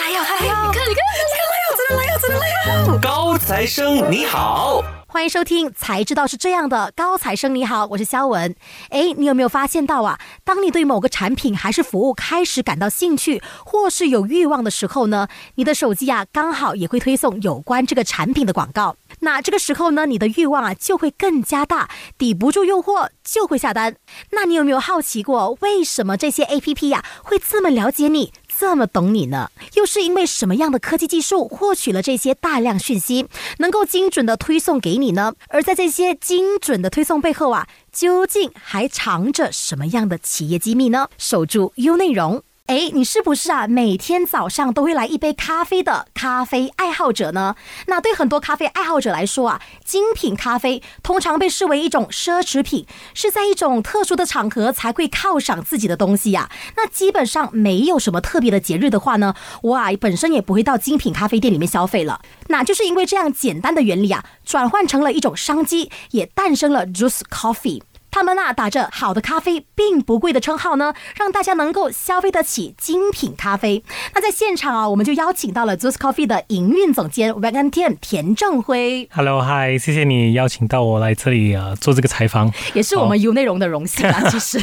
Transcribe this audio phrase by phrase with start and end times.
[0.00, 0.66] 来哟，来哟！
[0.66, 2.98] 你看，你看，真的来哟，真的来哟，真的来哟！
[3.00, 4.82] 高材生你好。
[5.06, 6.92] 欢迎收听，才知道是这样的。
[6.96, 8.56] 高材生你好，我是肖文。
[8.88, 10.18] 哎，你有没有发现到啊？
[10.42, 18.96] 当你对某个产品还是服务开始感到兴趣，或是有欲望的时候呢，你的手机啊刚好也会推送有关这个产品的广告。
[19.20, 21.88] 那这个时候呢，你的欲望啊就会更加大，
[22.18, 23.94] 抵不住诱惑就会下单。
[24.32, 28.32] 那你有没有好奇过，为什么这些 A P P 呀会这么了解你？
[28.58, 29.50] 这么懂你呢？
[29.74, 33.26] 又是因为什么样的科技技术获取了这些大量讯息，
[33.58, 35.34] 能够精准的推送给你呢？
[35.48, 41.08] 而在这些精准的推送背后啊，究竟还藏着什么样的企业机密呢？
[41.18, 42.42] 守住 U 内容。
[42.66, 43.68] 哎，你是不是啊？
[43.68, 47.56] 每天早上都会来一杯咖啡的咖啡爱好者呢？
[47.88, 56.50] 那对很多咖啡爱好者来说啊，精品咖啡通常被视为一种奢侈品，是在一种特殊的场合才会犒赏自己的东西呀。
[56.78, 62.22] 那基本上没有什么特别的节日的话呢，我啊本身也不会到精品咖啡店里面消费了。
[62.48, 67.82] 那就是因为这样简单的原理啊，转换成了一种商机，也诞生了 Juice Coffee。
[68.14, 73.82] 他们那打着好的咖啡并不贵的称号呢，让大家能够消费得起精品咖啡。
[74.14, 79.08] 那在现场啊，我们就邀请到了 Juice Coffee 的营运总监 w a g n Tian 田正辉。
[79.10, 84.22] Hello，Hi，谢谢你邀请到我来这里啊做这个采访，也是我们 U 内容的荣幸啊。
[84.30, 84.60] 其实，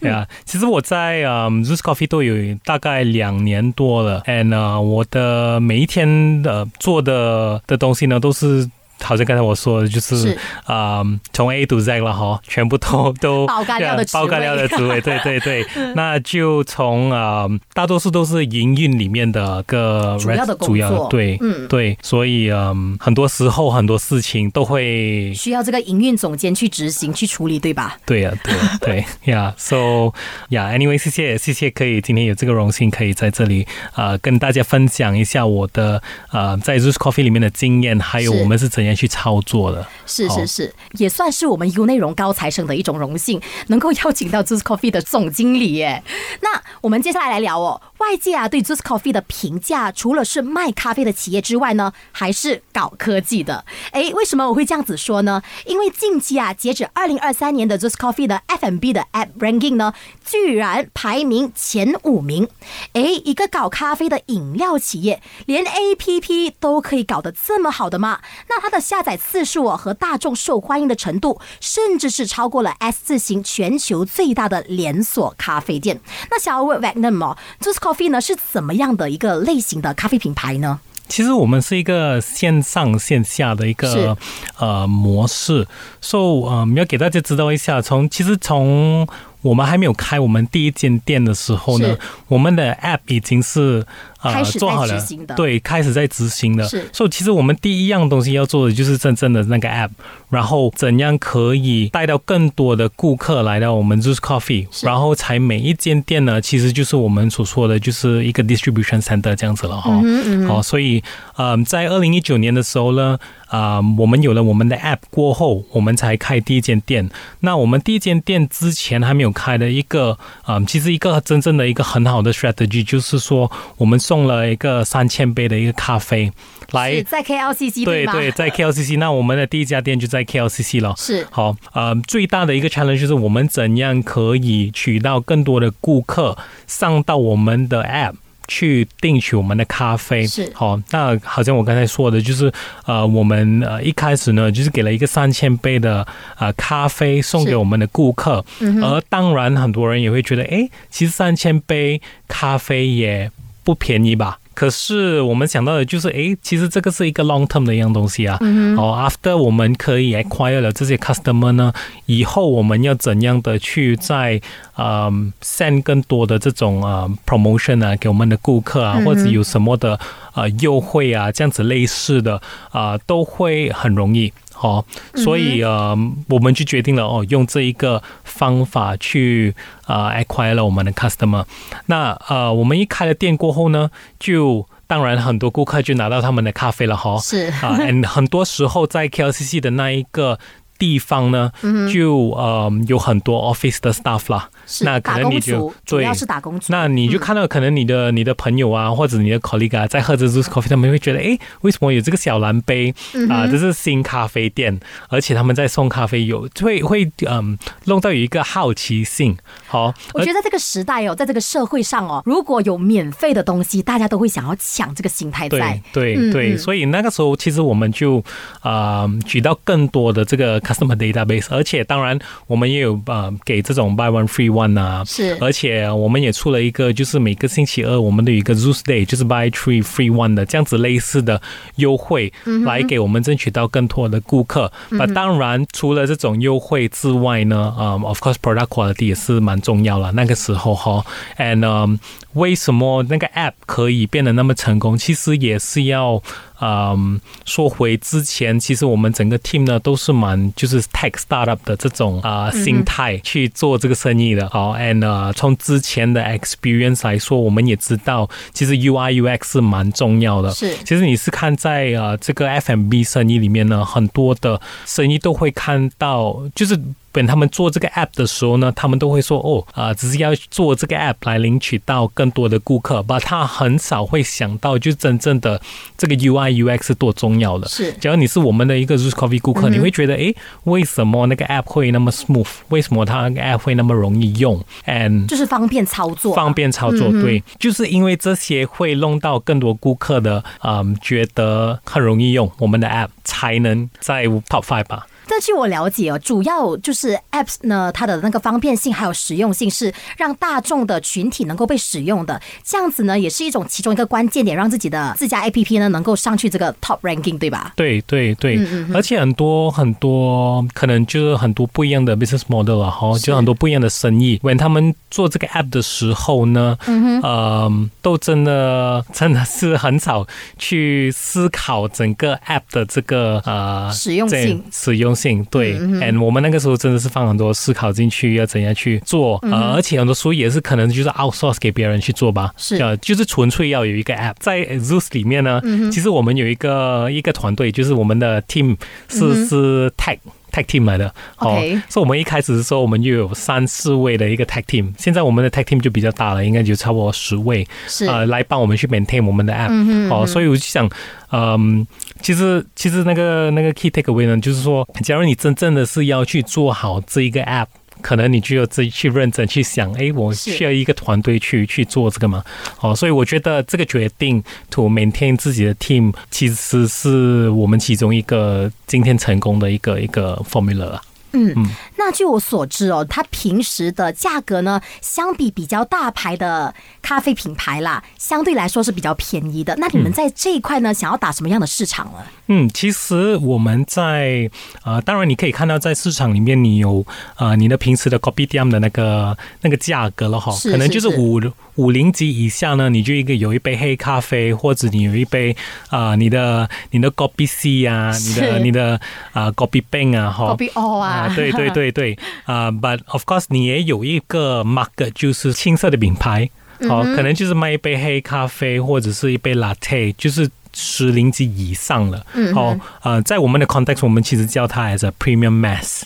[0.00, 8.70] 对啊，其实我在啊 Juice Coffee 都有大概两年多了，and 我的每一天的做的的东西呢都是。
[9.02, 21.66] 好像刚才我说的，就是啊，从 A 到 Z 了哈，全部都 都爆干料的爆干料的职位，对对对， 那就从啊，大多数都是营运里面的个主要的主要对，嗯。
[21.68, 27.96] 对，所以嗯，很多时候很多事情都会需要这个营运总监去执行去处理，对吧？
[28.06, 30.12] 对呀，对对呀， So
[30.50, 38.94] 呀，Anyway，谢谢谢谢，可以今天有这个荣幸，可以在这里啊跟大家分享一下我的啊在 Juice Coffee 里面的经验，还有我们是怎样。
[38.94, 46.04] 去操作的，是是是，也算是我们 U 内容高材生的一种荣幸，能够邀请到 Juice Coffee 的总经理耶。
[46.40, 53.64] 那我们接下来来聊哦，外界啊对 Juice Coffee 的评价，除了是卖咖啡的企业之外呢，还是搞科技的。
[53.90, 55.42] 哎，为什么我会这样子说呢？
[55.66, 59.92] 因为近期啊，截止二零二三年的 Juice Coffee 的 FMB 的 App Ranking 呢，
[60.24, 62.48] 居然排名前五名。
[62.92, 68.20] 哎，一个搞咖啡的饮料企业，连 APP 都可以搞得这么好的吗？
[68.48, 76.00] 那它的下载次数哦和大众受欢迎的程度，甚至是超过了 S 字形全球最大的连锁咖啡店。
[76.30, 80.80] 那想要问 Vagnum 哦，Juice Coffee 呢是怎么样的一个类型的咖啡品牌呢？
[81.08, 84.16] 其实我们是一个线上线下的一个
[84.58, 85.66] 呃模式，
[86.00, 89.06] 所以呃要给大家知道一下，从其实从
[89.42, 91.98] 我们还没有开我们第一间店的时候呢，
[92.28, 93.86] 我们的 App 已经是。
[94.24, 96.66] 啊，做好了，对，开始在执行的。
[96.66, 99.90] 是，所以其实我们第一样东西要做的就是真正的那个 app，
[100.30, 110.00] 然后怎样可以带到更多的顾客来到我们 Juice Coffee，然后才每一间店呢，其实就是我们所说的就是一个 distribution center 这样子了哈。
[110.02, 111.04] 嗯嗯好，所以
[111.36, 113.18] 呃，在二零一九年的时候呢，
[113.48, 117.10] 啊，我们有了我们的 app 过后，我们才开第一间店。
[117.40, 124.13] 那我们第一间店之前还没有开的一个，啊，其实一个真正的一个很好的 strategy 就是说我们送。
[124.14, 126.30] 送了一个三千杯的一个咖啡，
[126.70, 130.94] 来在 KLCC 对对，在 KLCC，那我们的第一家店就在 KLCC 了。
[130.96, 131.26] 是。
[131.32, 136.38] 好，呃，最大的一个 challenge 就是我们怎样可以取到更多的顾客
[136.68, 138.14] 上到我们的 app。
[138.46, 140.26] 去订取我们的咖啡。
[140.26, 140.52] 是。
[140.54, 142.52] 好，那好像我刚才说的，就是
[142.84, 146.06] 呃，我们呃一开始呢，就是给了一个三千杯的
[146.38, 148.44] 呃咖啡送给我们的顾客，
[148.82, 153.30] 而当然很多人也会觉得，哎，其实三千杯咖啡也
[153.64, 154.38] 不便宜吧。
[154.54, 158.38] 可是我们想到的就是，哎，其实这个是一个 long term 的一样东西啊。
[158.78, 161.72] 哦，after 我们可以 acquire 了这些 customer 呢，
[162.06, 164.40] 以后我们要怎样的去在
[164.76, 165.10] 呃
[165.42, 169.98] send 更多的这种呃 promotion 啊给我们的顾客啊，或者有什么的
[170.34, 172.40] 呃优惠啊，这样子类似的
[172.70, 174.32] 啊，都会很容易。
[174.54, 174.84] 好，
[175.16, 175.98] 所以呃，
[176.28, 179.54] 我们就决定了哦，用这一个方法去
[179.86, 181.44] 呃 acquire 了我们的 customer。
[181.86, 187.18] 那呃，我们一开了店过后呢，就当然很多顾客就拿到他们的咖啡了哈。
[187.18, 187.76] 是啊，
[188.08, 190.38] 很多时候在 KLCC 的那一个。
[190.84, 191.50] 地方呢，
[191.90, 194.50] 就呃有很多 office 的 staff 啦。
[194.82, 196.04] 那可能你就，主对。
[196.04, 196.66] 要是打工族。
[196.68, 202.94] 那你就看到可能你的、你的朋友啊，或者你的 colleague 啊，在喝着 Zeus Coffee，他们会觉得，哎，为什么有这个小蓝杯？
[203.30, 204.78] 啊、这是新咖啡店，
[205.08, 209.34] 而且他们在送咖啡有会会嗯弄到有一个好奇心，
[209.66, 215.80] 好，我觉得在这个时代哦，在这个社会上哦，如果有免费的东西，大家都会想要抢这个心态在。
[215.92, 216.30] 对。
[216.34, 218.22] 对所以那个时候其实我们就
[218.62, 231.40] 呃举到更多的这个 customer database，而且当然我们也有呃给这种 buy one free one 啊，是而且我们也出了一个，就是每个星期二我们都有一个 Zeus Day，就是 buy three free one 的这样子类似的
[231.76, 232.32] 优惠，
[232.64, 234.72] 来给我们争取到更多的顾客。
[234.90, 240.10] 那、当然，除了这种优惠之外呢，嗯、o f course product quality 也是蛮重要了。
[240.12, 241.04] 那个时候哈
[241.38, 241.96] ，and、um,
[242.32, 244.96] 为什么那个 app 可以变得那么成功？
[244.98, 246.22] 其实也是要。
[246.66, 254.48] 嗯，说回之前，其实我们整个 team 呢都是蛮就是 tech startup 的这种啊、呃心态去做这个生意的。
[254.48, 260.50] 好，and 呃，从之前的 experience 来说，我们也知道，其实 UI UX 是蛮重要的。
[260.52, 266.80] 是其实你是看在呃这个 FMB 生意里面呢，很多的生意都会看到，就是。
[267.14, 275.60] 本他们做这个 app 的时候呢，他们都会说哦，啊、只是要做这个 app 来领取到更多的顾客，把他很少会想到，就真正的
[275.96, 277.68] 这个 UI UX 是多重要的。
[277.68, 280.34] 是假如你是我们的一个 Zeus Coffee 顾客，你会觉得，诶，
[280.64, 282.48] 为什么那个 app 会那么 smooth？
[282.70, 295.06] 为什么它那个 app 会那么容易用？and 就是方便操作，方便操作，对，就是因为这些会弄到更多顾客的，嗯，觉得很容易用我们的 app，才能在 top five 吧。
[295.28, 307.72] 但据我了解哦，主要就是 Apps 呢，它的那个方便性还有实用性是让大众的群体能够被使用的，这样子呢，也是一种其中一个关键点，让自己的自家 APP 呢能够上去这个 Top Ranking，对吧？
[307.76, 314.38] 对对对，嗯而且很多很多可能就是很多不一样的 business model 啊，哈，就很多不一样的生意。
[314.42, 317.14] when 他们做这个 app 的时候呢，嗯哼。
[317.24, 317.72] 呃，
[318.02, 320.26] 都真的真的是很少
[320.58, 324.62] 去思考整个 app 的这个呃实用性。
[324.70, 325.78] 这实用性对。
[325.78, 332.76] and 我们那个时候真的是放很多思考进去，要怎样去做，呃，而且很多书也是可能就是 outsource 给别人去做吧，是。
[332.76, 335.60] 呃，就是纯粹要有一个 app 在 Zeus 里面呢，
[335.92, 338.76] 其实我们有一个一个团队，就是我们的 team
[339.08, 340.18] 是、是 tech。
[340.54, 348.06] Tech team 来的，哦所以我们一开始的时候，我们就有三四位的一个 tech team，现在我们的 tech team 就比较大了，应该就差不多十位，是。
[348.06, 350.88] 呃，来帮我们去 maintain 我们的 app，、哦，所以我就想，
[351.32, 351.84] 嗯，
[352.20, 357.66] 其实其实那个那个 key takeaway 呢，就是说，假如你真正的是要去做好这一个 app。
[358.00, 362.44] 可能你只有自己去认真去想，诶，我需要一个团队去去做这个嘛？
[362.80, 371.02] 哦，所以我觉得这个决定 to maintain 自己的 team，其实是我们其中一个今天成功的一个一个 formula 啊。
[371.34, 371.66] 嗯，
[371.96, 379.74] 那据我所知哦，它平时的价格呢，相比比较大牌的咖啡品牌啦，相对来说是比较便宜的。
[379.76, 382.18] 那你们在这一块呢，想要打什么样的市场呢？
[382.46, 384.50] 嗯，其实我们在
[384.84, 387.04] 呃，当然你可以看到在市场里面，你有
[387.36, 391.40] 呃你的平时的 copy d m 的那个那个价格了哈，可能就是五
[391.76, 395.56] 五零级以下呢，你就一个有一杯黑咖啡，或者你有一杯
[395.88, 399.00] 啊、呃你的你的 copy C 啊，你的 你的
[399.32, 401.32] 啊、copy bank 啊哈 Copy all 啊。
[401.34, 402.18] 对对对对。
[402.44, 406.48] 啊、b u t of course 你也有一个 market 就是青色的品牌，
[406.80, 410.50] 哦，可能就是卖一杯黑咖啡或者是一杯 latte，就是。
[410.76, 416.02] 十零级以上了，哦，呃，在我们的 context，我们其实叫它 as a premium mass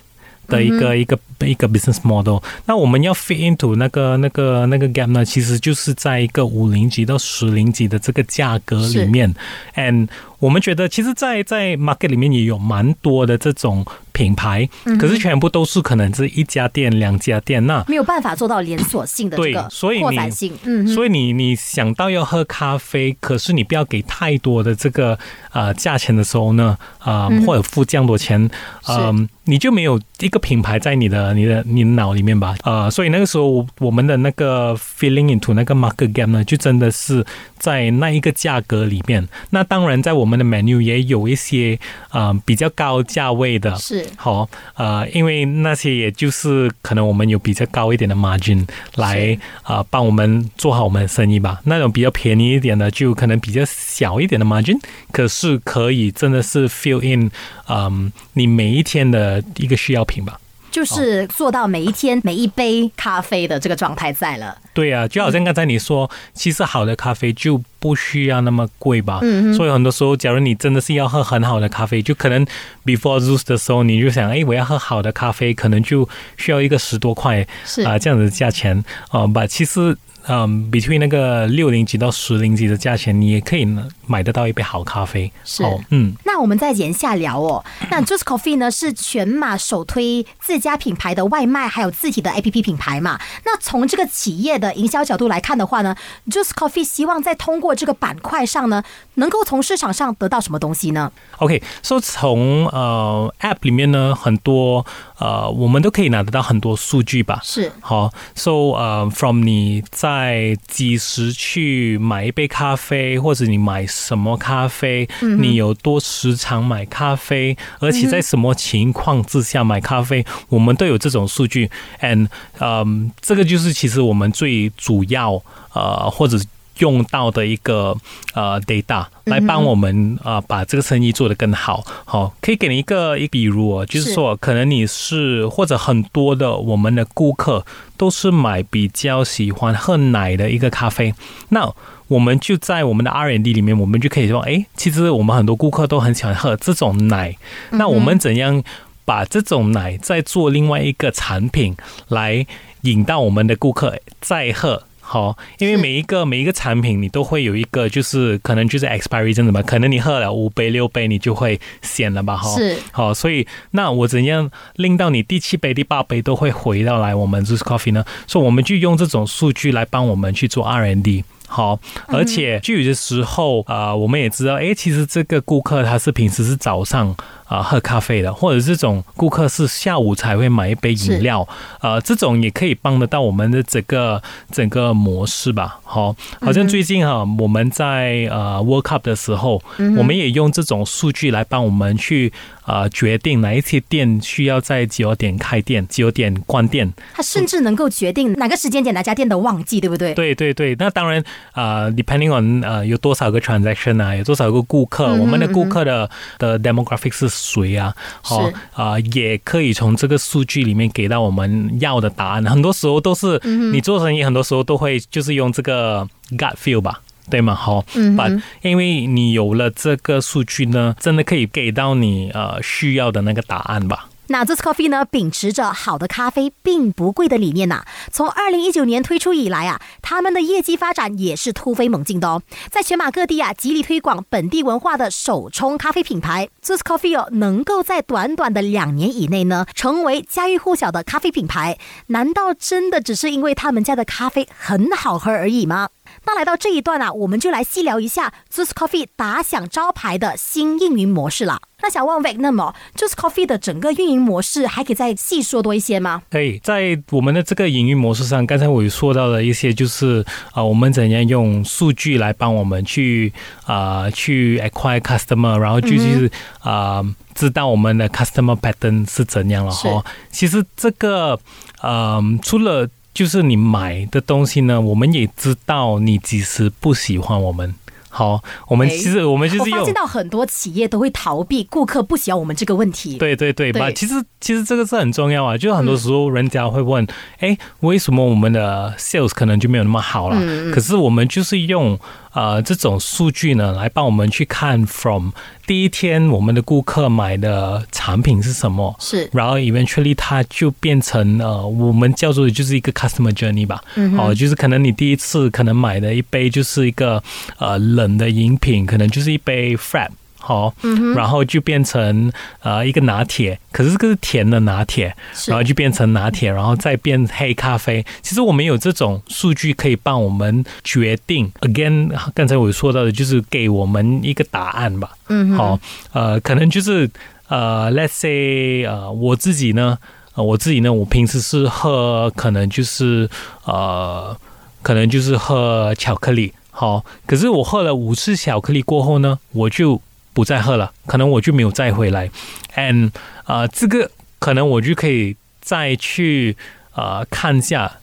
[0.49, 2.43] 的一个、一个一个 business model。
[2.67, 9.33] 那我们要 fit into 那个那个那个 gap 呢，其实就是在一个五零级到十零级的这个价格里面
[9.77, 10.09] ，and
[10.41, 14.69] 我们觉得，其实在，在 market 里面也有蛮多的这种品牌，
[15.01, 17.67] 可是全部都是可能是一家店、两家店。
[17.67, 20.53] 那没有办法做到连锁性的这个对所以你扩展性。
[20.63, 25.19] 嗯，所以你你想到要喝咖啡，可是你不要给太多的这个
[25.51, 28.49] 呃价钱的时候呢，呃，或者付这样多钱，
[28.87, 32.55] 嗯、你就没有一个品牌在你的你的你的脑里面吧？
[32.65, 37.25] 呃，所以那个时候我们的那个 feeling into 那个 market gap 呢，就真的是
[37.59, 39.27] 在那一个价格里面。
[39.51, 41.79] 那当然，在我们的 menu 也有一些
[42.11, 51.61] 呃比较高价位的，是好，呃，因为那些也就是可能我们有比较高一点的 margin 来啊、呃帮我们做好我们的生意吧。
[51.65, 54.79] 那种比较便宜一点的，就可能比较小一点的 margin，
[55.11, 57.31] 可是可以真的是 fill in，
[57.69, 60.41] 嗯，你每一天的一个需要品吧。
[60.71, 64.57] 就是做到每一天每一杯咖啡的这个状态在了。
[64.75, 69.19] 对啊，就好像刚才你说，其实好的咖啡就不需要那么贵吧。
[69.23, 72.47] 嗯哼所以很多时候，假如你真的是要喝很好的咖啡，就可能
[72.85, 79.27] before Zeus 的时候，你就想，哎，我要喝好的咖啡，可能就需要一个十多块是啊、这样子的价钱啊。
[79.27, 79.97] 把、其实。
[80.31, 85.31] 嗯，between 那个六零级到十零级的价钱，你也可以呢买得到一杯好咖啡。
[85.45, 87.65] 是哦，嗯，那我们再言下聊哦。
[87.91, 93.21] 那 Juice Coffee 呢是全马首推自家品牌的外卖，还有自己的 APP 品牌嘛。
[93.45, 95.95] 那从这个企业的营销角度来看的话呢
[96.31, 98.83] ，Juice Coffee 希望在通过这个板块上呢，
[99.15, 104.85] 能够从市场上得到什么东西呢？OK，so、从呃 App 里面呢，很多
[105.19, 107.41] 呃我们都可以拿得到很多数据吧。
[107.43, 121.71] 是好，so 呃，from 你在几时去买一杯咖啡，或者你买什么咖啡，你有多时常买咖啡，而且在什么情况之下买咖啡，我们都有这种数据。
[122.01, 122.29] and
[122.61, 126.39] 嗯、这个就是其实我们最主要呃或者。
[126.79, 127.93] 用到的一个
[128.35, 131.85] 呃 data 来帮我们啊、呃把这个生意做得更好。
[132.05, 141.13] 好，可以给你一个一比如哦，就是是说可能你是或者很多的我们的顾客都是买比较喜欢喝奶的一个咖啡，
[141.49, 141.75] 那。
[142.09, 147.37] 我们就在我们的 R&D 里面，我们就可以说，哎，其实我们很多顾客都很喜欢喝这种奶，
[147.71, 148.63] 那我们怎样
[149.05, 151.77] 把这种奶再做另外一个产品
[152.09, 152.47] 来
[152.83, 154.85] 引到我们的顾客再喝？
[155.01, 159.63] 好，因为每一个每一个产品你都会有一个，就是可能就是 expiry 真的吧？
[159.63, 162.37] 可能你喝了五杯六杯，你就会显了吧？
[162.37, 168.05] 哈，是好，所以那我怎样令到你第七杯、第八杯都会回到来我们 Juice Coffee 呢？
[168.27, 171.25] 所以我们就用这种数据来帮我们去做 R&D。
[171.49, 177.17] 好，而且就有的时候啊、呃我们也知道，哎，其实这个顾客他是平时是早上
[177.49, 181.49] 啊、喝咖啡的，或者这种顾客是下午才会买一杯饮料，
[181.81, 185.81] 呃，这种也可以帮得到我们的整个整个模式吧。
[185.83, 189.63] 好，好像最近哈、我们在呃 World Cup 的时候，
[189.97, 192.31] 我们也用这种数据来帮我们去
[192.67, 196.93] 呃决定哪一些店需要在几多点开店，几多点关店。
[197.15, 200.13] 它甚至能够决定哪个时间点哪家店的旺季，对不对？
[200.13, 207.95] 对对对，那当然啊、呃 depending on 呃有多少个 transaction 啊，有多少个顾客，嗯我们的顾客的的 demographic 是谁啊？
[208.21, 212.45] 好是啊、也可以从这个数据里面给到我们要的答案。
[212.45, 217.01] 很多时候都是嗯你做生意，很多时候都会就是用这个 gut feel 吧。
[217.31, 217.55] 对吗？
[217.55, 218.27] 好，嗯把、
[218.63, 224.09] 因为你有了这个数据呢，真的可以给到你呃需要的那个答案吧。
[224.29, 245.89] 那 This Coffee 呢，秉持着好的咖啡并不贵的理念呐、从二零一九年推出以来啊，他们的业绩发展也是突飞猛进的哦，在全马各地啊，极力推广本地文化的手冲咖啡品牌 This Coffee 哦，能够在短短的两年以内呢，成为家喻户晓的咖啡品牌，难道真的只是因为他们家的咖啡很好喝而已吗？
[246.31, 251.59] 那来到这一段啊，我们就来细聊一下 Juice Coffee 打响招牌的新运营模式了。
[251.81, 256.21] 那想问 Vic，那么 Juice Coffee 的整个运营模式还可以再细说多一些吗？
[256.31, 263.33] 可以在我们的这个营运模式上，刚才我有说到的一些，就是啊、呃我们怎样用数据来帮我们去
[263.65, 266.31] 啊、呃去 acquire customer，然后就是
[266.61, 270.05] 啊、呃知道我们的 customer pattern 是怎样了哈。
[270.31, 271.39] 其实这个
[271.83, 272.87] 嗯，除了
[273.19, 277.75] 就是你买的东西呢，我们也知道你其实不喜欢我们。
[278.09, 283.91] 好，我们哎其实我们就是发现到很多企业都会逃避顾客不喜欢我们这个问题。，对对对吧？
[283.91, 287.05] 其实其实这个是很重要啊，就很多时候人家会问，
[287.41, 290.37] 哎、为什么我们的 sales 可能就没有那么好了？
[290.39, 291.99] 嗯可是我们就是用
[292.39, 295.31] 呃这种数据呢，来帮我们去看 from
[295.67, 298.95] 第一天我们的顾客买的产品是什么。
[299.01, 303.83] 是然后 eventually 它就变成呃，我们叫做的就是一个 customer journey 吧。
[303.97, 307.23] 嗯哼哦，就是可能你第一次可能买的一杯就是一个
[307.59, 310.11] 呃冷的饮品，可能就是一杯 frap。
[310.49, 315.15] 好，嗯然后就变成呃一个拿铁，可是这个是甜的拿铁，
[315.47, 318.03] 然后就变成拿铁，然后再变黑咖啡。
[318.23, 321.53] 其实我们有这种数据可以帮我们决定。
[321.61, 325.11] Again，刚才我说到的就是给我们一个答案吧。
[325.29, 325.81] 嗯哼好，
[326.15, 327.11] 呃，可能就是
[327.49, 329.99] 呃，let's say 呃，我自己呢，
[330.35, 333.29] 呃，我自己呢，我平时是喝，可能就是
[333.67, 334.35] 呃，
[334.81, 336.55] 可能就是喝巧克力。
[336.71, 340.01] 好，可是我喝了五次巧克力过后呢，我就
[340.39, 342.31] 不再喝了，可能我就没有再回来。
[342.77, 343.11] and
[343.45, 346.57] 呃，这个可能我就可以再去
[346.95, 347.99] 呃看一下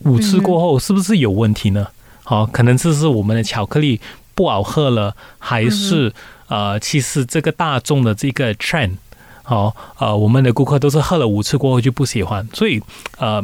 [0.00, 1.86] 五次过后是不是有问题呢？
[2.22, 3.98] 好，可能这是我们的巧克力
[4.34, 6.12] 不好喝了，还是、
[6.48, 8.96] 呃，其实这个大众的这个 trend，
[9.42, 12.82] 好，呃，我们的顾客都是喝了五次过后就不喜欢，所以
[13.16, 13.42] 呃。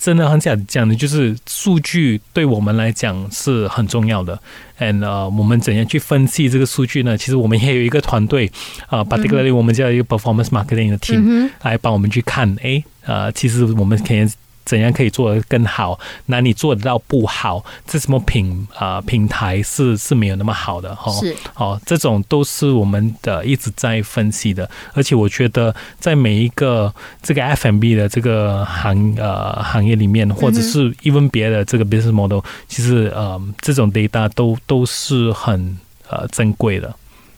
[0.00, 4.40] 真的很想讲的，就是数据对我们来讲是很重要的。
[4.78, 7.18] and 呃，我们怎样去分析这个数据呢？
[7.18, 8.50] 其实我们也有一个团队
[8.86, 14.26] 啊，particularly 我们叫一个 performance marketing 的 team 来帮我们去看，哎，呃，其实我们可以。
[14.64, 15.98] 怎样可以做得更好？
[16.26, 17.64] 哪里做得到不好？
[17.86, 21.12] 这什么品啊平台是是没有那么好的哈？
[21.20, 24.68] 是哦，这种都是我们的一直在分析的。
[24.94, 36.94] 而且我觉得，在每一个这个 FMB 的这个行呃行业里面，或者是 even 别的这个 business model，其实呃这种 data 都都是很呃珍贵的。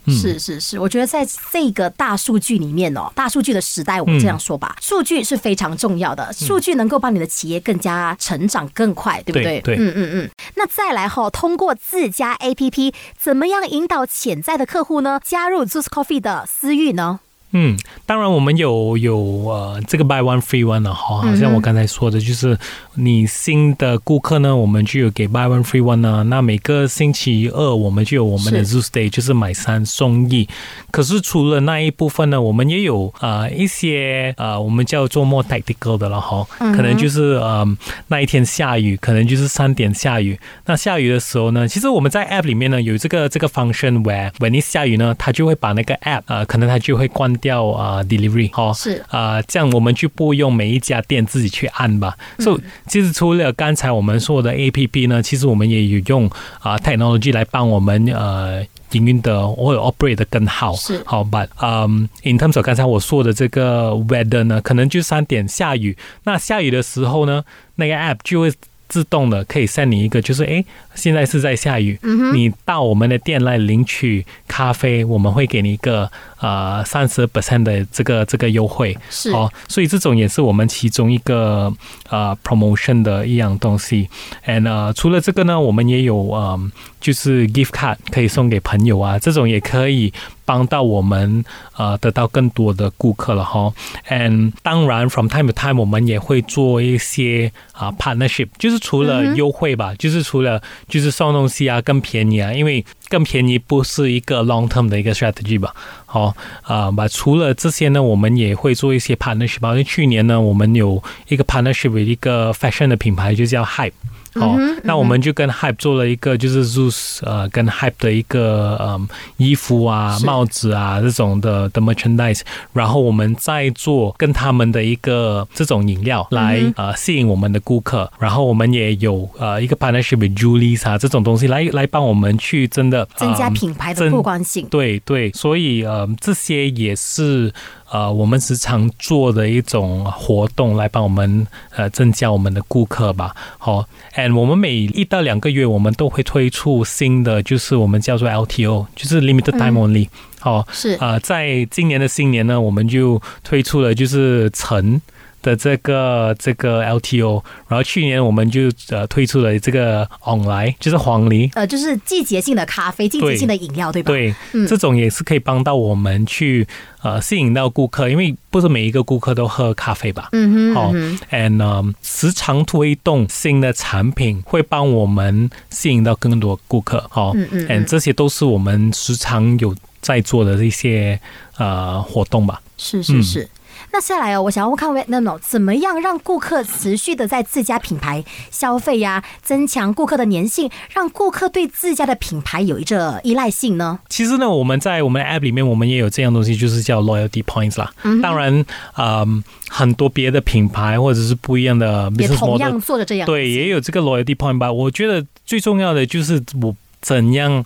[0.09, 9.61] 是是是，我觉得在这个大数据里面哦，大数据的时代，我们这样说吧，数据是非常重要的，数据能够帮你的企业更加成长更快，对不对？
[9.61, 10.31] 对，嗯嗯嗯。
[10.55, 17.21] 那再来哈，通过自家 APP，怎么样引导潜在的客户呢加入 Zeus Coffee 的私域呢？
[17.55, 22.59] 嗯，当然我们有有呃这个 buy one free one 的哈，好像我刚才说的，就是
[22.95, 26.25] 你新的顾客呢，我们就有给 buy one free one 呢。
[26.25, 30.49] 那每个星期二我们就有我们的 Zoo Day，就是买三送一。
[30.91, 37.67] 可是除了那一部分呢，我们也有呃一些呃我们叫做 more tactical 的了哈，可能就是呃
[38.09, 40.41] 那一天下雨，可能就是三点下雨。
[40.65, 47.31] 那下雨的时候呢，其实我们在 app 里面呢有这个这个 function，where when 下雨呢，它就会把那个 app 呃可能它就会关。
[47.43, 52.17] 掉啊，delivery 好是啊，这样我们就不用每一家店自己去按吧。
[52.39, 56.31] 所以其实除了刚才我们说的 A P P 呢，其实我们也有用
[56.61, 60.73] 啊 technology 来帮我们呃营运的或者 operate 的更好。
[60.75, 61.49] 是好，but？
[61.61, 67.45] 嗯，in terms of 刚才我说的这个 weather 呢，可能就三点下雨，那下雨的时候呢，
[67.75, 68.53] 那个 app 就会
[68.93, 70.63] 自动的可以 send 你一个，就是哎，
[70.95, 71.99] 现在是在下雨，
[72.35, 76.11] 你到我们的店来领取咖啡，我们会给你一个。
[76.43, 81.73] 呃，三十 percent 的这个这个优惠是哦，所以这种也是我们其中一个
[82.11, 84.09] 呃 promotion 的一样东西。
[84.45, 86.61] And 呃，除了这个呢，我们也有呃，
[87.01, 90.13] 就是 gift card 可以送给朋友啊，这种也可以
[90.45, 91.45] 帮到我们
[91.77, 93.73] 呃得到更多的顾客了哈。
[94.09, 102.85] And 当然，from time to time 我们也会做一些啊 partnership，就是除了优惠吧，就是除了就是送东西啊更便宜啊，因为。
[103.13, 105.75] 更便宜不是一个 long term 的一个 strategy 吧？
[106.07, 109.61] 好啊，把除了这些呢，我们也会做一些 partnership。
[109.73, 113.93] 因为去年呢，我们有一个 partnership 一个 fashion 的品牌，就叫 Hype。
[114.35, 122.41] 好，那我们就跟 Hype 做了一个，就是 Zeus 呃，跟 Hype 的一个嗯衣服啊、帽子啊这种的的 merchandise，
[122.73, 134.67] 然后我们再做跟他们的一个这种饮料来呃吸引我们的顾客，然后我们也有呃一个 partnership with Julie 啊这种东西来来帮我们去真的增加品牌的曝光性。
[134.69, 137.53] 对对，所以呃这些也是。
[137.93, 143.37] 呃，我们时常做的一种活动来帮我们呃增加我们的顾客吧。
[143.59, 150.09] 好，and 我们每一到两个月，我们都会推出新的，就是我们叫做 LTO，就是 limited time only。
[150.41, 154.99] 好，是啊，在今年的新年呢，我们就推出了就是橙。
[155.43, 164.13] 的这个这个 LTO，然后去年我们就呃推出了这个 online，就是黄梨，呃，就是季节性的咖啡，季节性的饮料，对吧？
[164.13, 164.35] 对，
[164.67, 166.67] 这种也是可以帮到我们去
[167.03, 170.29] 呃吸引到顾客，因为不是每一个顾客都喝咖啡吧？
[170.33, 170.93] 嗯哼，好
[171.31, 181.19] ，and 时常推动新的产品，会帮我们吸引到更多顾客，好，嗯嗯，and 这些都是我们时常有在做的一些
[181.57, 182.61] 呃活动吧？
[182.79, 183.49] 是是是。
[183.93, 193.99] 那下来哦，我想要问看 o 怎么样让顾客持续的在自家品牌消费呀，增强顾客的粘性，让顾客对自家的品牌有一个依赖性呢？
[194.09, 197.93] 其实呢，我们在我们的 App 里面，我们也有这样东西，就是叫 Loyalty Points 啦。
[198.23, 198.65] 当然，
[198.97, 204.73] 嗯，很多别的品牌或者是不一样的，也同样做的这样，对，也有这个 Loyalty Point 吧。
[204.73, 207.63] 我觉得最重要的就是我怎样。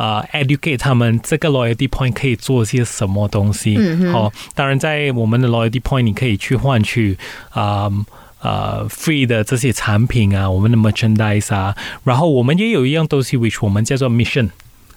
[0.00, 3.76] 啊，educate 他们这个 loyalty point 可以做些什么东西？
[4.10, 7.18] 好，当然在我们的 loyalty point，你可以去换取
[7.50, 7.90] 啊
[8.38, 14.48] 啊 free 的这些产品啊，我们的 merchandise 啊，然后我们也有一样东西，which 我们叫做 mission。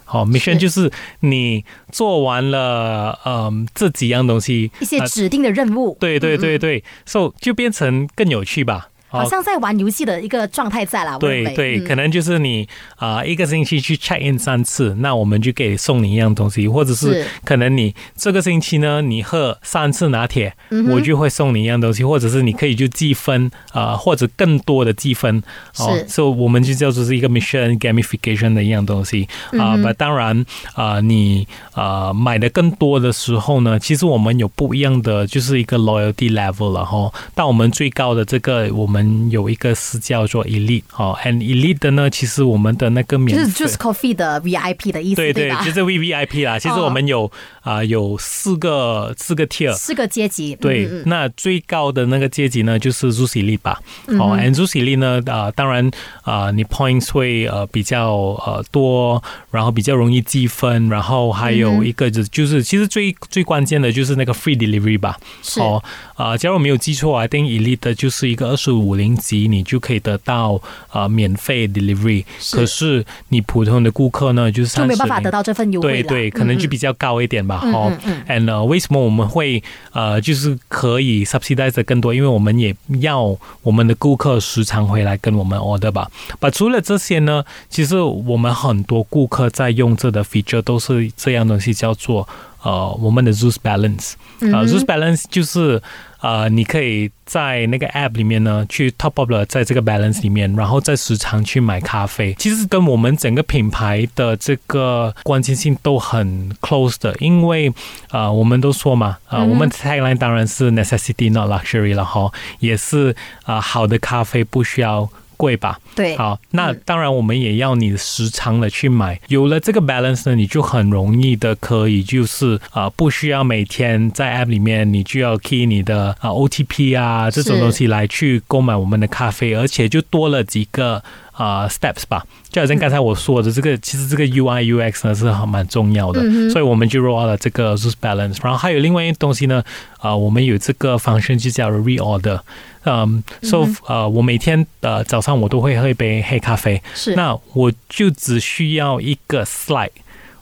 [0.06, 0.90] 好，mission 就是
[1.20, 5.98] 你做完了嗯这几样东西，一些指定的任务。
[6.00, 8.88] 对对对对，so 就变成更有趣吧。
[9.18, 20.54] 好像在玩游戏的一个状态在啦，对对，可能就是你啊一个星期去 check in 三次，那我们就给送你一样东西，或者是可能你这个星期呢你喝三次拿铁，
[20.90, 25.42] 我就会送你一样东西，或者是你可以就积分啊，或者更多的积分
[25.78, 29.76] 哦，所以我们就叫做是一个 mission gamification 的一样东西啊。
[29.76, 37.12] 那当然啊，你啊买的更多的时候呢，其实我们有不一样的就是一个 loyalty level 了哈。
[37.34, 46.58] 但我们最高的这个我们们有一个是叫做 Elite 哦，and Elite 的呢，其实我们的那个免就是费 Juice Coffee 的 VIP 的意思，对对吧？，就是 V V I P 啦。
[46.58, 49.72] 其实我们有啊、有四个四个 tier。
[49.74, 53.80] 四个阶级，对，嗯嗯嗯那最高的那个阶级呢，就是 z u s i 力吧。
[54.18, 55.90] 哦，and z u s i 力呢，啊、当然
[56.22, 58.12] 啊、你 points 会呃比较
[58.44, 65.18] 呃多，然后比较容易积分，然后还有一个就就是其实最最关键的就是那个 free delivery 吧。
[65.42, 65.82] 是哦，
[66.16, 70.60] 啊、假如我没有记错，I think Elite 的就是一个二十五零级，你就可以得到
[70.92, 72.24] 呃免费 delivery。
[72.52, 77.60] 可是你普通的顾客呢，就是就30没办法得到这份优惠了对对，可能就比较高一点吧。
[77.62, 82.12] 嗯哦嗯嗯，and 呃，为什么我们会呃，就是可以 subsidize 的更多？
[82.12, 86.10] 因为我们也要我们的顾客时常回来跟我们 order 吧。
[86.40, 92.28] 把除了这些呢，其实我们很多顾客在用这的 feature 都是这样东西，叫做
[92.64, 94.14] 呃我们的 Zeus Balance。
[94.40, 95.80] 呃，Zeus Balance 就是
[96.20, 102.34] 呃，你可以在那个 app 里面呢去 top up 了，在这个 balance 里面，然后再时常去买咖啡。
[102.38, 107.72] 其实跟我们整个品牌的这个关键性都很 close 的，因为
[108.10, 115.78] 呃，我们都说嘛，呃，我们的 tagline 当然是 necessity not luxury 了哈，也是啊、呃好的咖啡不需要贵吧。
[115.94, 119.20] 对，好，那嗯当然我们也要你时常的去买。
[119.28, 131.02] 有了这个 balance 呢，你就很容易的可以就是啊、呃不需要每天在 app 里面你就要 key 你的啊、OTP 啊这种东西来去购买我们的咖啡，而且就多了几个。
[131.34, 139.62] 啊、s t e p s 吧，就好像刚才我说的，这个其实这个 UI UX 呢是很蛮重要的，嗯所以我们就 roll out 了这个 Zeus Balance，然后还有另外一个东西呢，
[139.98, 142.40] 啊、我们有这个 function 就叫 reorder，
[142.84, 147.14] 嗯，so 呃，我每天呃早上我都会喝一杯黑咖啡，是。
[147.16, 149.90] 那我就只需要一个 slide，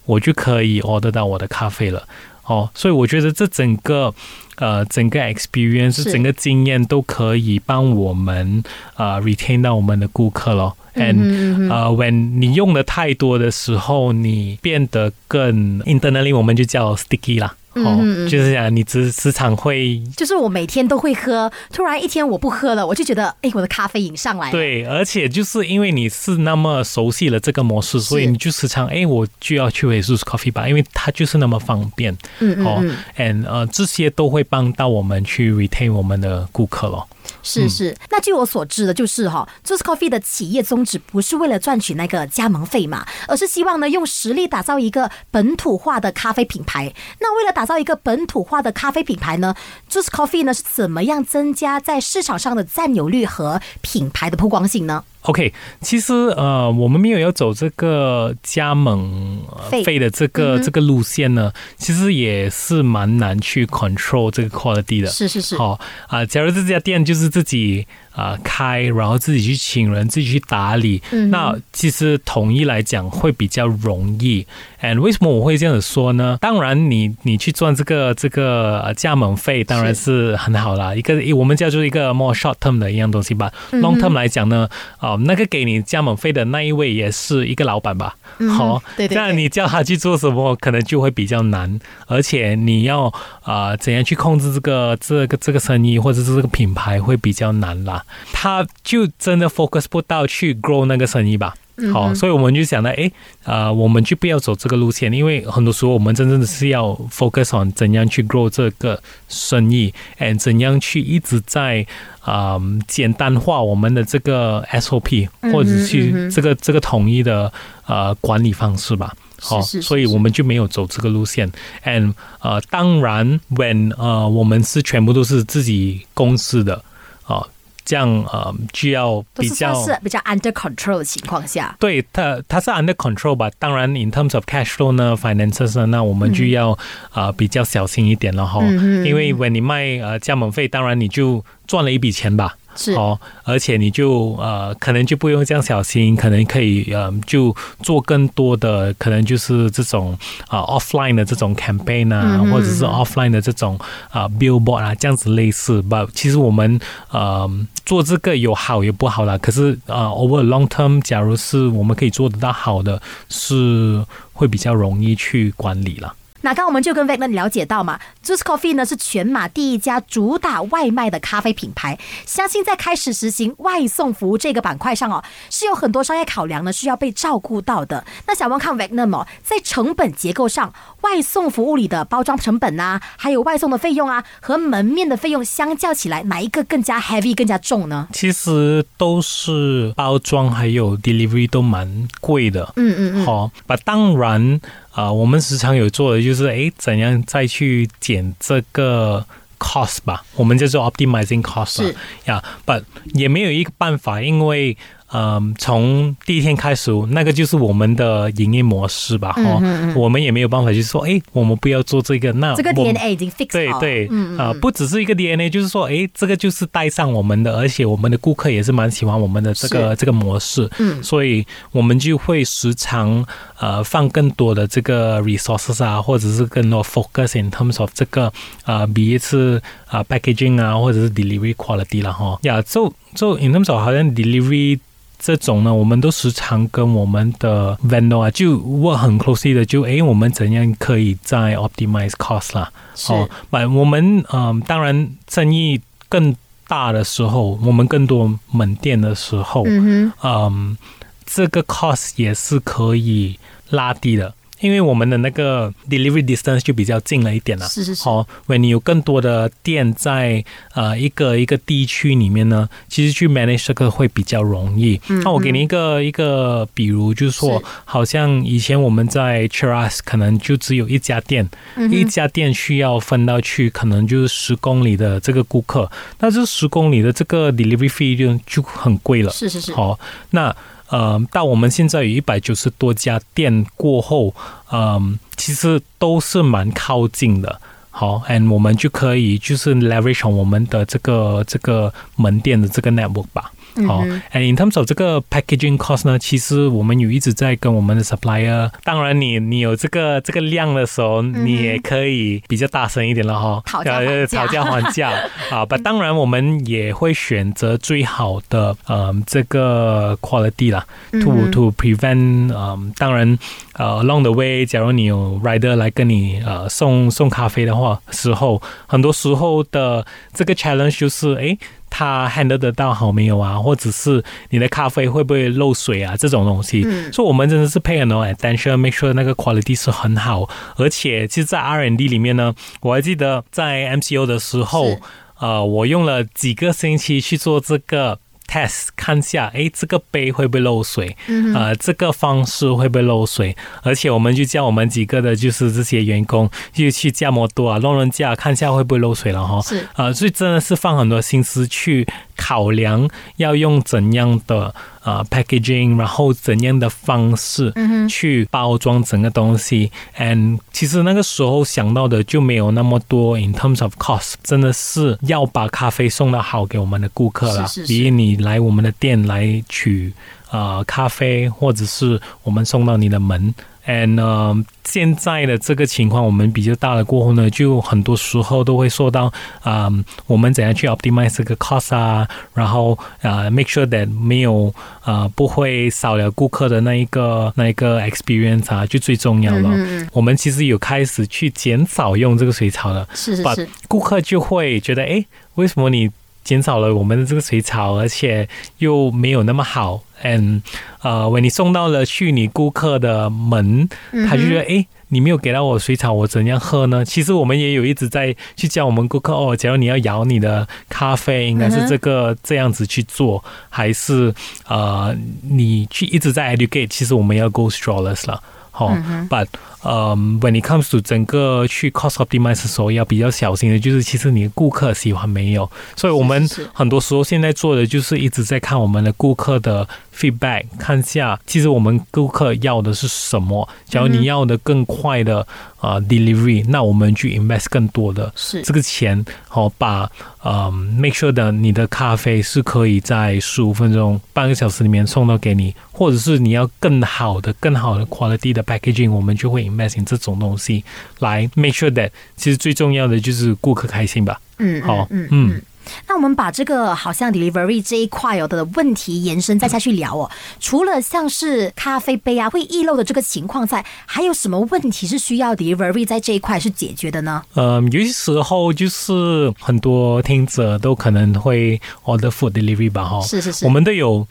[0.04, 2.06] 我就可以 order 到我的咖啡了。
[2.44, 4.12] 哦，所以我觉得这整个
[4.56, 8.62] 呃整个 experience 是整个经验都可以帮我们
[8.96, 10.76] 呃 retain 到我们的顾客咯。
[10.94, 17.54] And 呃，when 你用的太多的时候，你变得更 internally 我们就叫 sticky 啦。
[17.74, 32.12] 哦，就是讲你时时常会就是我每天都会喝，突然一天我不喝了，我就觉得，哎，我的咖啡瘾上来了。，对，而且就是因为你是那么熟悉了这个模式，所以你就时常哎，我就要去回 Zeus Coffee 吧，因为它就是那么方便。
[32.40, 37.08] 嗯嗯哦嗯，，and 呃，这些都会帮到我们去 retain 我们的顾客咯。
[37.42, 37.96] 是是。
[38.10, 46.92] 那据我所知的，就是哈，Juice Coffee 的企业宗旨不是为了赚取那个加盟费嘛，而是希望呢用实力打造一个本土化的咖啡品牌。
[47.20, 49.54] 那为了打打造一个本土化的咖啡品牌呢
[49.88, 55.04] ，Juice Coffee 呢是怎么样增加在市场上的占有率和品牌的曝光性呢？
[55.22, 65.06] OK，其实呃，我们没有要走这个加盟呃费费的这个、这个路线呢，其实也是蛮难去 control 这个 quality 的。
[65.08, 74.46] 是是是，好啊、假如这家店就是自己啊、开，然后自己去请人，自己去打理，嗯那其实统一来讲会比较容易。
[74.82, 76.36] And 为什么我会这样子说呢？
[76.40, 80.92] 当然你，你去赚这个这个呃加盟费，当然是很好啦。
[80.92, 83.52] 一个我们叫做一个 more short term 的一样东西吧。
[83.70, 88.16] Long 嗯 term 来讲呢，啊、那个给你加盟费的那一位也是一个老板吧。
[88.56, 93.06] 好、对对这样对你叫他去做什么，可能就会比较难，而且你要
[93.42, 98.04] 啊、呃怎样去控制这个这个这个生意或者是这个品牌会比较难啦。
[98.32, 101.54] 他就真的 focus 不到去 grow 那个生意吧。
[101.92, 103.10] 好，所以我们就想到，诶，
[103.44, 111.86] 呃，我们就不要走这个路线，因为很多时候我们真正的是要 focus on 怎样去 grow 这个生意，and 怎样去一直在
[112.20, 117.52] 啊、简单化我们的这个 SOP，嗯或者是这个这个统一的
[117.86, 119.12] 呃管理方式吧。
[119.40, 121.50] 好，所以我们就没有走这个路线。
[121.84, 126.84] And 呃，当然，when 呃我们是全部都是自己公司的，
[127.26, 127.48] 哦、
[127.84, 133.50] 这样呃就要比较是是比较 under control 的情况下，对它，它是 under control 吧。
[133.58, 136.70] 当然，in terms of cash flow 呢，finances 呢，那我们就要
[137.10, 138.62] 啊、呃比较小心一点了哈。
[139.04, 142.56] 因为 when 你卖呃加盟费，当然你就赚了一笔钱吧。
[142.74, 150.16] 是哦，而且你就呃，可能就不用这样小心，可能可以呃，就做更多的，可能就是这种
[150.48, 153.78] 啊、offline 的这种 campaign 啊，嗯或者是 offline 的这种
[154.10, 156.06] 啊、billboard 啊，这样子类似吧。
[156.14, 156.80] 其实我们
[157.10, 157.50] 呃
[157.84, 166.14] 做这个有好有不好啦，可是啊、over long term，假如是我们可以做得到好的，是会比较容易去管理啦。
[166.42, 171.98] 那刚刚我们就跟 v e g 了解到嘛，Juice Coffee 呢是全马第一家主打外卖的咖啡品牌。
[172.26, 178.04] 相信在开始实行外送服务这个板块上哦，是有很多商业考量呢，需要被照顾到的。
[178.26, 180.72] 那想问看 v e g 哦，在成本结构上，
[181.02, 188.08] 外送服务里的包装成本呐，还有外送的费用啊，和门面的费用相较起来，哪一个更加 heavy 更加重呢？
[188.12, 192.72] 其实都是包装还有 delivery 都蛮贵的。
[192.76, 193.26] 嗯嗯嗯。
[193.26, 194.60] 好，把当然。
[194.92, 199.24] 啊，我们时常有做的就是，哎，怎样再去减这个
[199.58, 200.22] cost 吧？
[200.36, 201.94] 我们叫做 optimizing cost
[202.26, 202.84] 呀，But
[203.14, 204.76] 也没有一个办法，因为。
[205.12, 209.60] 嗯，从第一天开始，那个就是我们的营业模式吧，哈，
[209.94, 223.22] 我们也没有办法，就是说，哎，我们不要做这个，那这个 DNA 已经 fix 对对，啊，不只是一个 DNA，就是说，哎，这个就是带上我们的，而且我们的顾客也是蛮喜欢我们的这个这个模式，嗯，所以我们就会时常
[223.58, 228.32] 呃放更多的这个 resources 啊，或者是更多 focus in terms of 这个
[228.64, 234.78] 啊，比一次啊 packaging 啊，或者是 delivery quality 了哈，呀，就就 in terms of 好像 delivery。
[235.24, 242.72] 这种呢，我们都时常跟我们的 vendor 啊，就 work 很 closely 的，就诶，我们怎样可以在 optimize cost 啦？
[243.08, 246.34] 哦，买我们嗯，当然生意更
[246.66, 250.76] 大的时候，我们更多门店的时候，嗯嗯，
[251.24, 253.38] 这个 cost 也是可以
[253.70, 254.34] 拉低的。
[254.62, 258.02] 因为我们的那个 delivery distance 就比较近了一点了，是是是。
[258.04, 260.42] 好，为你有更多的店在
[260.74, 265.00] 呃一个一个地区里面呢，其实去 manage 这个会比较容易。
[265.24, 271.48] 那我给你一个一个，比如就是说，好像以前我们在 Cheras 可能就只有一家店，
[271.90, 279.30] 一家店需要分到去可能就是十公里的这个顾客，那这十公里的这个 delivery fee 就就很贵了。
[279.32, 279.72] 是是是。
[279.74, 279.98] 好，
[280.30, 280.54] 那。
[280.92, 284.34] 呃，到我们现在有一百九十多家店过后，
[284.70, 287.58] 嗯，其实都是蛮靠近的。
[287.88, 293.50] 好，and 我们就可以就是 leverage 我们的这个这个门店的这个 network 吧。
[293.86, 298.70] 好，and in terms of 这个 packaging cost 呢，其实我们有一直在跟我们的 supplier。
[298.84, 305.10] 当然，你你有这个这个量的时候，你也可以比较大声一点了哈，讨讨价还价
[305.50, 305.64] 啊。
[305.64, 313.38] 不，当然我们也会选择最好的呃这个 quality 啦，to to prevent 嗯，当然
[313.74, 320.04] 呃 along the way，假如你有 rider 来跟你呃送送咖啡的话，时候很多时候的
[320.34, 321.56] 这个 challenge 就是哎。
[321.94, 323.58] 他 handle 得到好没有啊？
[323.58, 326.16] 或者是你的咖啡会不会漏水啊？
[326.16, 330.48] 这种东西，所以我们真的是 pay 很多 attention，make sure 那个 quality 是很好。
[330.76, 334.98] 而且，其实，在 R&D 里面呢，我还记得在 MCO 的时候，
[335.38, 338.18] 呃，我用了几个星期去做这个。
[338.52, 341.16] Test 看下，哎，这个杯会不会漏水？
[341.26, 343.56] 嗯呃，这个方式会不会漏水？
[343.82, 349.62] 而且我们就叫我们几个的，就是这些员工，就去加摩多啊，弄弄架，看一下会不会漏水了哈。
[349.62, 352.06] 是啊，所以真的是放很多心思去
[352.42, 354.74] 考量，要用怎样的。
[355.04, 357.74] 呃，packaging，然后怎样的方式
[358.08, 363.36] 去包装整个东西？And 其实那个时候想到的就没有那么多。
[363.36, 367.66] In terms of cost，真的是要把咖啡送到好给我们的顾客了。
[367.88, 370.12] 比如你来我们的店来取
[370.52, 373.52] 呃咖啡，或者是我们送到你的门。
[373.86, 379.90] And 现在的这个情况，我们比较大了过后呢，就很多时候都会说到啊，
[380.26, 389.70] 我们怎样去 optimize 这个 cost 啊，然后啊，make sure that 没有啊，不会少了顾客的那一个那一个 experience 啊，就最重要了。
[389.72, 396.10] 嗯我们其实有开始去减少用这个水草了，是是是，顾客就会觉得，哎，为什么你？
[396.44, 400.02] 减少了我们的这个水草，而且又没有那么好。
[400.22, 400.62] 嗯，
[401.00, 403.88] 呃，为你送到了去你顾客的门，
[404.28, 407.04] 他就觉得，哎，你没有给到我水草，我怎样喝呢？
[407.04, 414.32] 其实我们也有一直在去教我们顾客哦，假如你要摇你的咖啡，应该是这个这样子去做，还是
[414.68, 418.40] 呃，你去一直在 educate，其实我们要 go strawless 了。
[418.70, 418.96] 好
[419.28, 419.48] ，But
[419.82, 433.68] 呃，When it comes to 整个去 cost optimize 的时候，要比较小心的，就是其实你的顾客喜欢没有，所以我们很多时候现在做的就是一直在看我们的顾客的 feedback，看下其实我们顾客要的是什么。
[433.84, 435.44] 假如你要的更快的
[435.80, 440.08] 啊 delivery，那我们去 invest 更多的这个钱，好把
[440.42, 449.71] 呃 make sure 的你的咖啡是可以在十五分钟、半个小时里面送到给你，或者是你要更好的、更好的 quality 的 packaging，我们就会。
[449.72, 450.84] Matching 这种东西
[451.18, 454.40] 来 make sure that 其实最重要的就是顾客开心吧。
[454.58, 455.62] 嗯，好，嗯嗯。
[456.06, 460.30] 那我们把这个好像 delivery 这一块有的问题延伸再下去聊哦。
[460.60, 467.42] 除了像是咖啡杯啊会溢漏的这个情况在，还有什么问题是需要 delivery 在这一块是解决的呢？
[467.54, 474.24] 嗯，有些时候就是很多听者都可能会 order food delivery 吧，哈，是是是，我们都有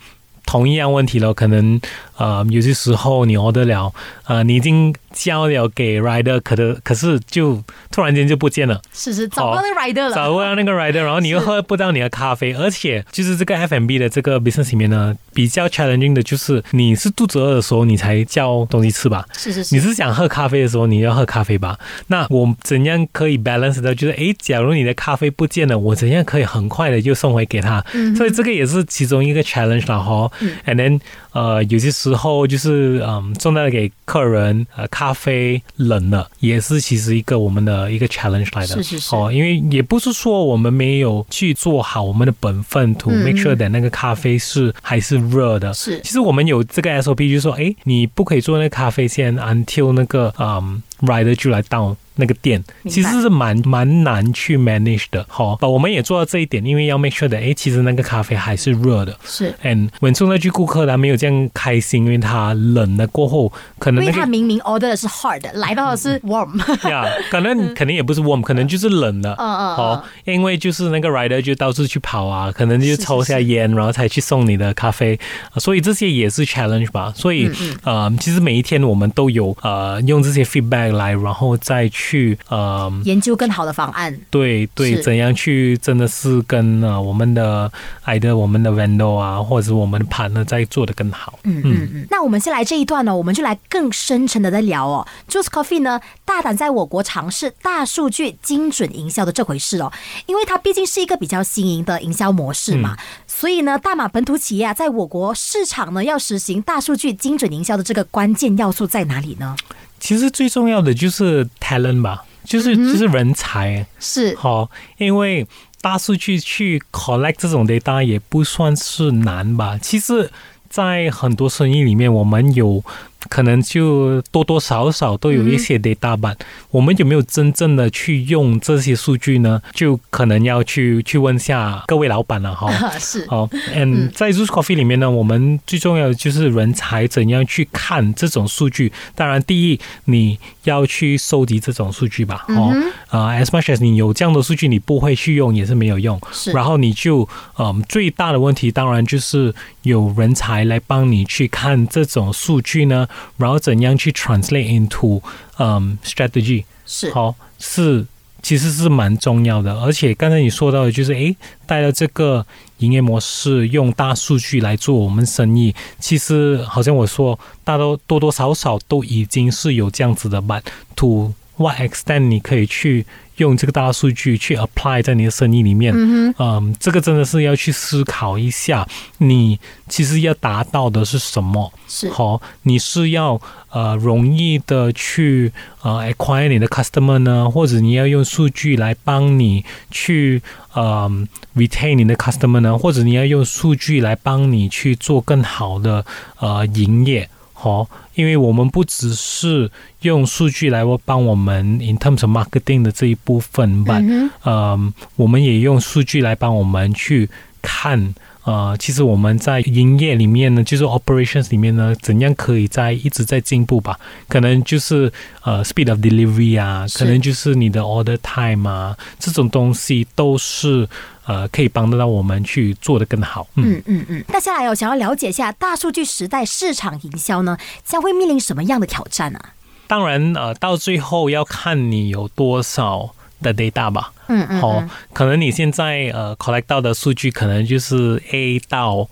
[0.46, 1.78] 同一样问题了，可能
[2.16, 3.92] 呃有些时候你 order 了，
[4.24, 4.94] 呃你已经。
[5.12, 21.78] 交了给 rider，可的可是就突然间就不见了，是是找不到那个 rider 了，找不到那个 rider，然后你又喝不到你的咖啡，而且就是这个 F&B 的这个 business 里面呢，比较 challenging 的就是你是肚子饿的时候你才叫东西吃吧，是是是，你是想喝咖啡的时候你要喝咖啡吧？
[22.06, 27.84] 那我怎样可以 balance 到就是哎，假如你的咖啡不见了，我怎样可以很快的就送回给他？
[28.16, 30.30] 所以这个也是其中一个 challenge 了哈。
[30.66, 31.00] And then
[31.32, 34.86] 呃有些时候就是嗯送到给客人呃。
[34.92, 51.96] 咖啡冷了，也是其实一个我们的一个 challenge 来的，是是是，哦，因为也不是说我们没有去做好我们的本分，to make sure that 那个咖啡是还是热的，是，其实我们有这个 SOP，就是说，哎，你不可以做那个咖啡先 until 那个嗯 rider 就来倒。
[52.16, 66.58] 那个店其实是蛮蛮难去 manage 的，好，我们也做到这一点，因为要 make sure 的，哎，其实那个咖啡还是热的，是，and 稳住那句顾客他没有这样开心，因为他冷了过后，可能因为他明明 order 的是 hard，来到的是 warm，
[66.90, 75.18] 呀，可能肯定也不是 warm，可能就是冷的， 嗯嗯，好，因为就是那个 rider 就到处去跑啊，可能就抽下烟，然后才去送你的咖啡，
[75.56, 77.50] 所以这些也是 challenge 吧，所以
[77.84, 82.01] 呃，其实每一天我们都有呃用这些 feedback 来，然后再去。
[82.02, 87.70] 去呃研究更好的方案，对对，怎样去真的是跟呃我们的
[88.02, 91.38] 爱的我们的 vendor 啊，或者是我们的 partner 在做的更好。
[91.44, 92.06] 嗯嗯嗯。
[92.10, 95.06] 那我们先来这一段呢，我们就来更深沉的在聊哦。
[95.30, 99.92] Juice Coffee 呢，大胆在我国尝试大数据精准营销的这回事哦，
[100.26, 102.96] 因为它毕竟是一个比较新颖的营销模式嘛，
[103.28, 109.56] 所以呢，大马本土企业啊，在我国市场呢，要实行大数据精准营销的这个关键要素在哪里呢？
[110.02, 115.46] 其实最重要的就是 talent 吧，就是就是人才是好，因为
[115.80, 119.78] 大数据去 collect 这种 data 也不算是难吧。
[119.80, 120.30] 其实，
[120.68, 122.84] 在很多生意里面，我们有。
[123.28, 126.36] 可能就多多少少都有一些 data 版，
[126.70, 129.60] 我们有没有真正的去用这些数据呢？
[129.72, 132.70] 就可能要去去问下各位老板了哈。
[132.98, 138.92] 是好，and 在 r o o s Coffee 里面呢，我们最重要的就是人才怎样去看这种数据。
[139.14, 142.44] 当然，第一你要去收集这种数据吧。
[142.48, 142.74] 哦，
[143.08, 146.20] 啊，as much as 你有这样的数据，你不会去用也是没有用。
[146.32, 153.08] 是，然后你就嗯，最大的问题当然就是有人才来帮你去看这种数据呢。
[153.36, 155.20] 然后怎样去 translate into
[155.58, 158.06] 嗯 strategy 是好是
[158.42, 162.44] 其实是蛮重要的，而且刚才你说到的就是诶，带了这个
[162.78, 170.62] 营业模式用大数据来做我们生意，其实好像我说大多多多少少都已经是有这样子的，but
[170.96, 173.06] to what extent 你可以去。
[173.36, 175.94] 用这个大数据去 apply 在你的生意里面，
[176.38, 178.86] 嗯，这个真的是要去思考一下，
[179.18, 181.72] 你其实要达到的是什么？
[181.88, 182.10] 是。
[182.10, 183.40] 好，你是要
[183.70, 190.42] 呃容易的去呃 acquire 你的 customer 呢，或者你要用数据来帮你去
[190.74, 191.10] 呃
[191.56, 196.04] retain 你的 customer 呢，或者你要用数据来帮你去做更好的
[196.38, 197.28] 呃营业？
[197.62, 199.70] 好，因为我们不只是
[200.00, 204.02] 用数据来帮我们 in terms of marketing 的这一部分吧，
[204.44, 207.30] 嗯，我们也用数据来帮我们去
[207.62, 208.14] 看。
[208.44, 213.98] 呃，其实我们在营业里面呢，就是 operations 里面呢，怎样可以在一直在进步吧？
[214.28, 215.12] 可能就是
[215.44, 220.88] 呃 speed of delivery 啊，可能就是你的 order time 啊，这种东西都是
[221.24, 223.46] 呃可以帮得到我们去做的更好。
[223.54, 224.24] 嗯嗯嗯。
[224.28, 229.38] 那下来我想要了解一下大数据时代市场营销呢，将会面临什么样的挑战呢？
[229.86, 233.14] 当然，呃，到最后要看你有多少。
[233.42, 239.08] 的 data 吧，嗯嗯，好，可能你现在呃 collect 到的数据可能就是 A 到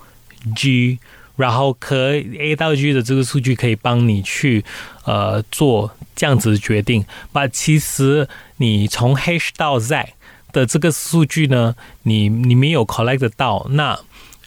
[0.54, 0.98] G，
[1.36, 4.64] 然后可 A 到 G 的这个数据可以帮你去
[5.04, 10.14] 呃做这样子决定，把其实你从 H 到 Z
[10.52, 13.98] 的这个数据呢，你你没有 collect 到，那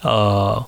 [0.01, 0.65] 呃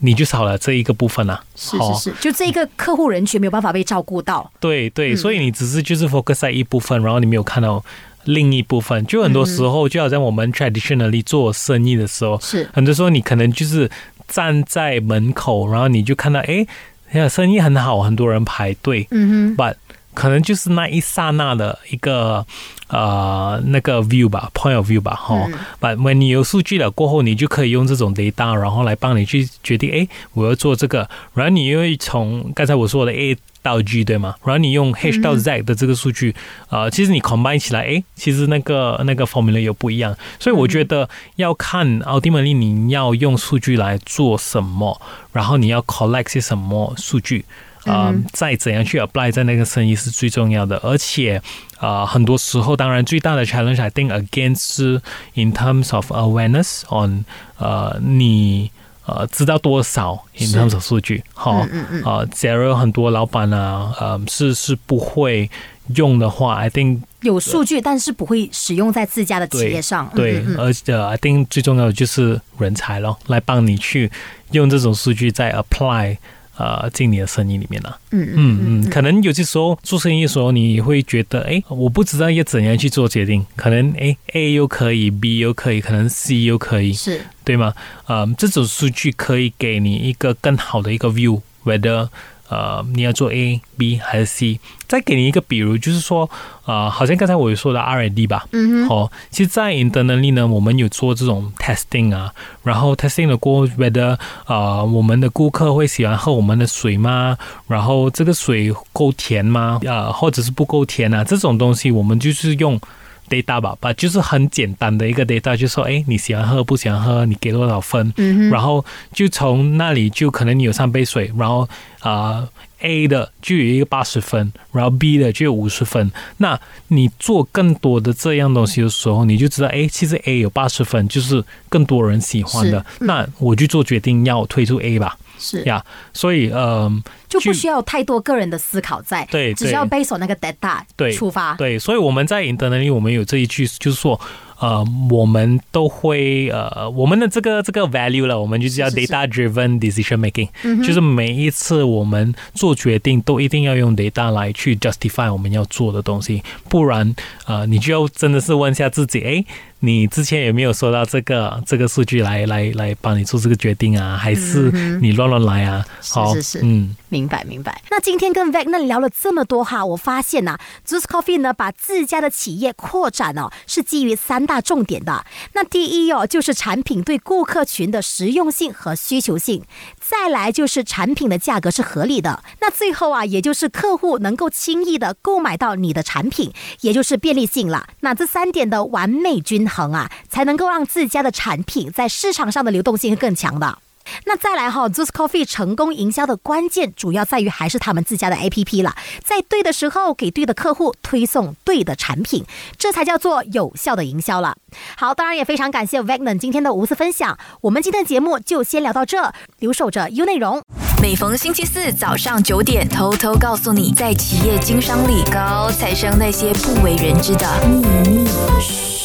[0.00, 7.82] 你就少了这一个部分啊，是是是，就这一个客户人群没有办法被照顾到，对对，所以你只是就是 focus 在一部分，然后你没有看到。
[8.26, 12.68] 另一部分，就很多时候，就好像我们 traditionally 做生意的时候，是。
[12.72, 13.90] 很多时候你可能就是
[14.28, 16.66] 站在门口，然后你就看到，哎，
[17.12, 19.74] 呀，生意很好，很多人排队，嗯哼，but
[20.16, 22.44] 可能就是那一刹那的一个
[22.88, 25.46] 呃那个 view 吧，point of view 吧，哈。
[25.80, 34.36] When 你有数据了过后，你就可以用这种 data，然后来帮你去决定，哎，我要做这个，然后你因为从刚才我说的 A 到 G 对吗？
[34.44, 36.34] 然后你用 H 到 Z 的这个数据，
[36.70, 44.98] 呃，其实你 combine 起来，哎，其实那个那个 formula 又不一样，所以我觉得要看 ultimately 你要用数据来做什么，
[45.32, 47.44] 然后你要 collect 些什么数据。
[47.86, 51.40] 啊，再怎样去 apply 在那个生意是最重要的，而且
[51.78, 55.00] 啊，很多时候，当然最大的 challenge I think again 是
[55.34, 57.24] in terms of awareness on
[57.58, 58.70] 呃，你
[59.06, 61.66] 呃知道多少 in terms of 数据，好，
[62.04, 65.48] 啊，假如很多老板呢，呃，是是不会
[65.94, 74.10] 用的话，I think 有数据，但是不会使用在自家的企业上，对，而且 I think 最重要的就是人才咯，来帮你去
[74.50, 76.18] 用这种数据再 apply。
[76.56, 77.98] 呃，进你的生意里面了。
[78.10, 83.44] 嗯嗯嗯，可能有些时候做生意的时候，你会觉得，哎，我不知道要怎样去做决定。
[83.56, 87.74] 可能，哎，A 又可以，B 又可以，可能 C 又可以，是对吗？
[88.06, 92.08] 呃，这种数据可以给你一个更好的一个 view，whether。
[92.48, 94.60] 呃，你要做 A、B 还是 C？
[94.86, 96.30] 再给你一个比如，就是说，
[96.64, 102.32] 呃，好像刚才我有说的 R&D 吧，嗯哼，好，其实，在 internally 呢，我们有做这种 testing 啊，
[102.62, 104.16] 然后 testing 的过，whether
[104.46, 107.36] 呃，我们的顾客会喜欢喝我们的水吗？
[107.66, 109.80] 然后这个水够甜吗？
[109.84, 111.24] 呃，或者是不够甜啊？
[111.24, 112.80] 这种东西，我们就是用。
[113.28, 118.12] Data 吧，吧就是很简单的一个 data，就说，哎，你喜欢喝不喜欢喝，你给多少分，
[118.50, 121.68] 然后就从那里就可能你有三杯水，然后
[122.00, 122.48] 啊
[122.80, 126.10] A 的就有一个八十分，然后 B 的就有五十分。
[126.36, 132.84] 那你做更多的这样东西的时候，你就知道，哎，其实 A 有八十分，就是更多人喜欢的。
[133.00, 135.16] 那我就做决定要推出 A 吧。
[135.38, 135.62] 是。
[135.64, 144.20] 呀，所以嗯，就不需要太多个人的思考在，对，只需要 base on 那个 data 对出发，对，所以我们在 internally 我们有这一句，就是说。
[144.58, 150.48] 呃，我们都会呃，我们的这个这个 value 了，我们就叫 data driven decision making，
[150.82, 157.14] 就是每一次我们做决定都一定要用 data 来去 justify 我们要做的东西，不然
[157.44, 159.44] 呃，你就要真的是问一下自己，哎，
[159.86, 164.16] 你之前有没有收到这个这个数据来来来帮你做这个决定啊？
[164.16, 164.70] 还是
[165.02, 165.84] 你乱乱来啊？
[166.00, 167.82] 好，是是，嗯，明白明白。
[167.90, 174.46] 那今天跟 v a g n 聊了这么多哈，我发现呐，Juice Coffee 呢把自家的企业扩展哦，是基于三。
[174.46, 179.62] 大重点的那第一哦，就是产品对顾客群的实用性和需求性；
[180.00, 187.88] 再来就是产品的价格是合理的；那最后啊，也就是客户能够轻易的购买到你的产品，也就是便利性了。
[188.02, 193.78] 那这三点的完美均衡啊，才能够让自家的产品在市场上的流动性更强的。
[194.24, 202.44] 那再来哈，Zooz Coffee 成功营销的关键，主要在于还是他们自家的 APP 了，在对的时候给对的客户推送对的产品，
[202.78, 204.54] 这才叫做有效的营销了。
[204.96, 210.62] 好，当然也非常感谢 Vagnon 今天的无私分享，我们今天的节目就先聊到这，留守着 U 内容。
[211.02, 218.95] 每逢星期四早上九点，偷偷告诉你，在企业经商里，高材生那些不为人知的秘密。